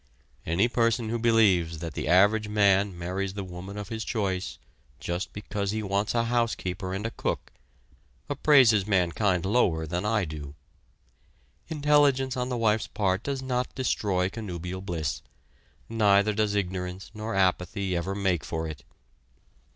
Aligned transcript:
Any 0.47 0.67
person 0.67 1.09
who 1.09 1.19
believes 1.19 1.77
that 1.77 1.93
the 1.93 2.07
average 2.07 2.47
man 2.47 2.97
marries 2.97 3.35
the 3.35 3.43
woman 3.43 3.77
of 3.77 3.89
his 3.89 4.03
choice 4.03 4.57
just 4.99 5.31
because 5.31 5.69
he 5.69 5.83
wants 5.83 6.15
a 6.15 6.23
housekeeper 6.23 6.91
and 6.91 7.05
a 7.05 7.11
cook, 7.11 7.51
appraises 8.27 8.87
mankind 8.87 9.45
lower 9.45 9.85
than 9.85 10.03
I 10.03 10.25
do. 10.25 10.55
Intelligence 11.67 12.35
on 12.35 12.49
the 12.49 12.57
wife's 12.57 12.87
part 12.87 13.21
does 13.21 13.43
not 13.43 13.75
destroy 13.75 14.27
connubial 14.27 14.81
bliss, 14.81 15.21
neither 15.87 16.33
does 16.33 16.55
ignorance 16.55 17.11
nor 17.13 17.35
apathy 17.35 17.95
ever 17.95 18.15
make 18.15 18.43
for 18.43 18.67
it. 18.67 18.83